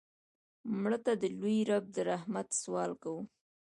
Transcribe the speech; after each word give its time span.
مړه 0.81 0.99
ته 1.05 1.13
د 1.21 1.23
لوی 1.39 1.57
رب 1.69 1.85
د 1.95 1.97
رحمت 2.09 2.47
سوال 2.61 2.91
کوو 3.01 3.21